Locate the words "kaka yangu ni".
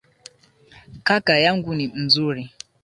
1.07-1.85